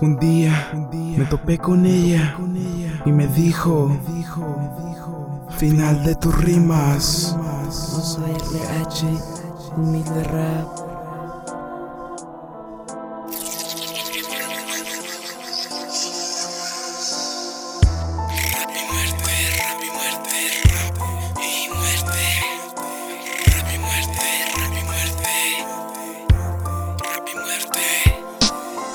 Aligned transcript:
Un 0.00 0.16
día 0.20 0.88
me 0.92 1.24
topé 1.24 1.58
con 1.58 1.84
ella 1.86 2.36
y 3.04 3.10
me 3.10 3.26
dijo, 3.26 3.90
final 5.58 6.04
de 6.04 6.14
tus 6.14 6.36
rimas. 6.38 7.36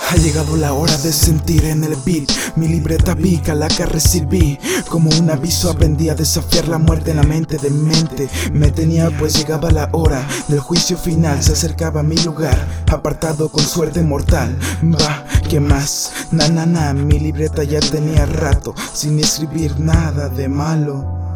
Ha 0.09 0.15
llegado 0.15 0.55
la 0.55 0.71
hora 0.71 0.97
de 0.99 1.11
sentir 1.11 1.65
en 1.65 1.83
el 1.83 1.97
beat. 2.05 2.31
Mi 2.55 2.69
libreta 2.69 3.13
pica 3.13 3.53
la 3.53 3.67
que 3.67 3.85
recibí. 3.85 4.57
Como 4.87 5.09
un 5.09 5.29
aviso 5.29 5.69
aprendí 5.69 6.07
a 6.07 6.15
desafiar 6.15 6.69
la 6.69 6.77
muerte 6.77 7.11
en 7.11 7.17
la 7.17 7.23
mente 7.23 7.57
de 7.57 7.69
mente. 7.69 8.29
Me 8.53 8.71
tenía 8.71 9.09
pues 9.19 9.33
llegaba 9.37 9.69
la 9.69 9.89
hora 9.91 10.25
Del 10.47 10.59
juicio 10.59 10.97
final. 10.97 11.43
Se 11.43 11.51
acercaba 11.51 11.99
a 11.99 12.03
mi 12.03 12.17
lugar 12.19 12.57
Apartado 12.89 13.49
con 13.49 13.65
suerte 13.65 14.01
mortal. 14.01 14.57
Va, 14.81 15.25
¿qué 15.49 15.59
más? 15.59 16.11
Na 16.31 16.47
na 16.47 16.65
na, 16.65 16.93
mi 16.93 17.19
libreta 17.19 17.63
ya 17.63 17.79
tenía 17.79 18.25
rato 18.25 18.73
Sin 18.93 19.19
escribir 19.19 19.77
nada 19.79 20.29
de 20.29 20.47
malo 20.47 21.26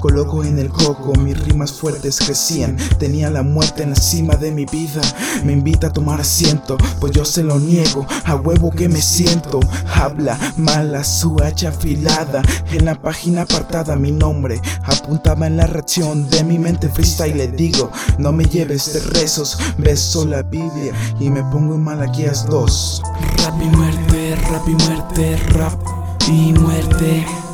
Coloco 0.00 0.42
en 0.44 0.58
el 0.58 0.70
coco, 0.70 1.12
mis 1.20 1.38
rimas 1.38 1.72
fuertes 1.72 2.18
crecían. 2.18 2.76
Tenía 2.98 3.30
la 3.30 3.42
muerte 3.42 3.82
en 3.82 3.90
la 3.90 3.96
cima 3.96 4.34
de 4.34 4.50
mi 4.50 4.64
vida. 4.64 5.02
Me 5.44 5.52
invita 5.52 5.88
a 5.88 5.92
tomar 5.92 6.20
asiento, 6.22 6.78
pues 7.00 7.12
yo 7.12 7.24
se 7.24 7.42
lo 7.42 7.58
niego. 7.58 8.06
A 8.24 8.34
huevo 8.36 8.70
que 8.70 8.88
me 8.88 9.02
siento. 9.02 9.60
Habla 9.94 10.38
mala 10.56 11.04
su 11.04 11.36
hacha 11.42 11.68
afilada. 11.68 12.42
En 12.72 12.86
la 12.86 12.94
página 12.94 13.42
apartada 13.42 13.96
mi 13.96 14.10
nombre. 14.10 14.60
Apuntaba 14.84 15.46
en 15.46 15.58
la 15.58 15.66
reacción 15.66 16.30
de 16.30 16.44
mi 16.44 16.58
mente 16.58 16.88
freestyle. 16.88 17.36
Le 17.36 17.48
digo, 17.48 17.90
no 18.18 18.32
me 18.32 18.44
lleves 18.44 18.94
de 18.94 19.00
rezos. 19.00 19.58
Beso 19.76 20.24
la 20.24 20.42
Biblia 20.42 20.94
y 21.18 21.28
me 21.28 21.42
pongo 21.44 21.74
en 21.74 21.84
Malaquías 21.84 22.46
2. 22.46 23.02
Rap 23.44 23.62
y 23.62 23.76
muerte, 23.76 24.36
rap 24.50 24.66
y 24.66 24.74
muerte, 24.74 25.36
rap 25.52 25.80
y 26.26 26.52
muerte. 26.54 27.49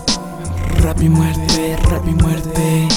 Rap 0.86 1.02
y 1.02 1.08
muerte, 1.08 1.76
rap 1.90 2.06
y 2.06 2.14
muerte. 2.14 2.88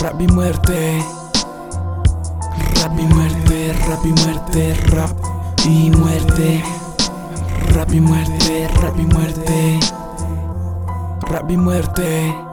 Rap 0.00 0.18
y 0.18 0.26
muerte. 0.28 1.04
Rap 2.80 2.98
y 2.98 3.02
muerte, 3.02 3.74
rap 3.86 4.06
y 4.06 4.08
muerte, 4.08 4.74
rap 4.86 5.10
y 5.66 5.90
muerte. 5.90 6.64
Rap 7.74 7.92
y 7.92 8.00
muerte, 8.00 8.68
rap 8.80 8.98
muerte. 9.04 9.80
Rap 11.30 11.50
muerte. 11.58 12.47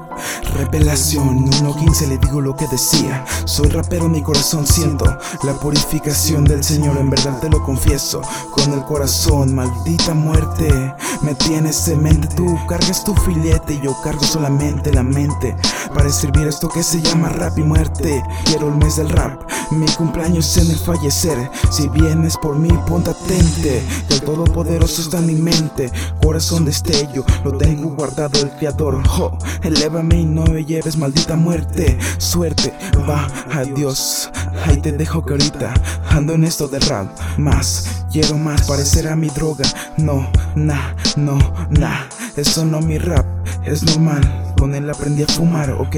Revelación. 0.66 1.46
1.15 1.46 2.08
le 2.08 2.18
digo 2.18 2.42
lo 2.42 2.56
que 2.56 2.68
decía. 2.68 3.24
Soy 3.46 3.70
rapero, 3.70 4.10
mi 4.10 4.24
corazón 4.24 4.66
siento 4.66 5.06
La 5.44 5.54
purificación 5.54 6.44
del 6.44 6.64
Señor, 6.64 6.98
en 6.98 7.10
verdad 7.10 7.40
te 7.40 7.50
lo 7.50 7.62
confieso 7.64 8.22
Con 8.52 8.74
el 8.74 8.84
corazón, 8.84 9.54
maldita 9.54 10.14
muerte 10.14 10.94
Me 11.22 11.36
tienes 11.36 11.88
en 11.88 12.02
mente, 12.02 12.28
tú 12.36 12.58
cargas 12.68 13.04
tu 13.04 13.14
filete 13.14 13.76
Y 13.76 13.82
yo 13.82 13.96
cargo 14.04 14.24
solamente 14.24 14.92
la 14.92 15.04
mente 15.04 15.56
Para 15.94 16.10
escribir 16.10 16.48
esto 16.48 16.68
que 16.68 16.82
se 16.82 17.02
llama 17.02 17.30
rap 17.30 17.58
y 17.60 17.64
muerte. 17.64 18.24
Quiero 18.46 18.70
el 18.70 18.76
mes 18.76 18.96
del 18.96 19.10
rap 19.10 19.40
Mi 19.72 19.86
cumpleaños 19.88 20.58
en 20.58 20.70
el 20.72 20.78
fallecer. 20.78 21.50
Si 21.72 21.88
vienes 21.90 22.38
por 22.38 22.58
mí, 22.58 22.70
ponte 22.88 23.12
atente. 23.12 23.84
Que 24.08 24.16
el 24.16 24.22
Todopoderoso 24.22 25.02
está 25.02 25.20
en 25.20 25.28
mi 25.28 25.36
mente. 25.36 25.92
Corazón 26.22 26.66
destello, 26.66 27.26
lo 27.44 27.58
tengo 27.58 27.90
guardado 27.90 28.40
el 28.40 28.52
Creador. 28.52 29.02
Oh, 29.18 29.38
Elévame 29.64 30.22
y 30.22 30.26
no 30.26 30.44
me 30.46 30.66
lleves 30.66 30.98
maldita 30.98 31.36
muerte. 31.36 31.98
Suerte, 32.18 32.74
va, 33.10 33.28
adiós. 33.52 34.30
Ahí 34.66 34.78
te 34.78 34.92
dejo 34.92 35.26
que 35.26 35.34
ahorita 35.34 35.74
ando 36.10 36.34
en 36.34 36.44
esto 36.44 36.68
de 36.68 36.80
rap. 36.80 37.08
Más, 37.38 38.06
quiero 38.12 38.38
más, 38.38 38.68
parecer 38.68 39.08
a 39.08 39.16
mi 39.16 39.30
droga. 39.30 39.66
No, 39.98 40.30
nah, 40.56 40.94
no, 41.16 41.38
nah 41.70 42.02
Eso 42.36 42.66
no 42.66 42.82
mi 42.82 42.98
rap, 42.98 43.26
es 43.66 43.84
normal 43.84 44.45
con 44.58 44.76
él 44.76 44.90
aprendí 44.90 45.24
a 45.24 45.28
fumar, 45.28 45.72
ok. 45.72 45.96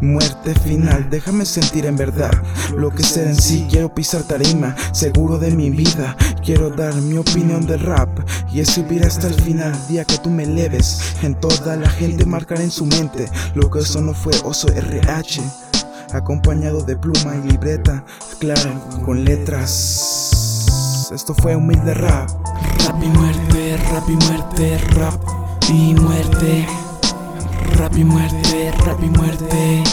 Muerte 0.00 0.54
final, 0.60 1.08
déjame 1.10 1.44
sentir 1.44 1.86
en 1.86 1.96
verdad 1.96 2.30
lo 2.76 2.90
que 2.90 3.02
ser 3.02 3.28
en 3.28 3.36
sí. 3.36 3.66
Quiero 3.68 3.94
pisar 3.94 4.22
tarima, 4.22 4.74
seguro 4.92 5.38
de 5.38 5.50
mi 5.50 5.70
vida. 5.70 6.16
Quiero 6.44 6.70
dar 6.70 6.94
mi 6.94 7.18
opinión 7.18 7.66
de 7.66 7.76
rap 7.76 8.08
y 8.52 8.60
escribir 8.60 9.04
hasta 9.04 9.26
el 9.28 9.34
final. 9.34 9.74
Día 9.88 10.04
que 10.04 10.18
tú 10.18 10.30
me 10.30 10.44
eleves, 10.44 11.16
en 11.22 11.34
toda 11.34 11.76
la 11.76 11.90
gente 11.90 12.24
marcar 12.24 12.60
en 12.60 12.70
su 12.70 12.86
mente 12.86 13.28
lo 13.54 13.70
que 13.70 13.80
eso 13.80 14.00
no 14.00 14.14
fue 14.14 14.32
oso 14.44 14.68
RH. 14.68 15.42
Acompañado 16.12 16.82
de 16.82 16.96
pluma 16.96 17.34
y 17.36 17.48
libreta, 17.50 18.04
claro, 18.38 18.70
con 19.04 19.24
letras. 19.24 21.08
Esto 21.12 21.34
fue 21.34 21.56
humilde 21.56 21.94
rap. 21.94 22.28
Rap 22.84 23.02
y 23.02 23.08
muerte, 23.08 23.76
rap 23.92 24.08
y 24.08 24.16
muerte, 24.16 24.78
rap 24.94 25.20
y 25.68 25.94
muerte. 25.94 26.85
Rap 27.78 27.96
y 27.96 28.04
muerte, 28.04 28.72
rap 28.84 29.02
y 29.02 29.10
muerte. 29.10 29.84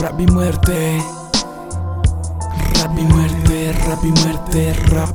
Rap 0.00 0.20
y 0.20 0.26
muerte. 0.26 1.02
Rap 2.74 2.98
y 2.98 3.02
muerte, 3.02 3.72
rap 3.86 4.04
y 4.04 4.10
muerte, 4.10 4.74
rap 4.88 5.10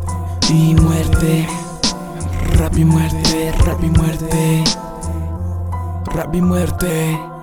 y 0.49 0.75
muerte. 0.75 1.47
Rap 2.57 2.77
y 2.77 2.85
muerte, 2.85 3.51
rap 3.65 3.83
y 3.83 3.89
muerte. 3.89 4.63
Rap 6.05 6.35
y 6.35 6.41
muerte. 6.41 7.36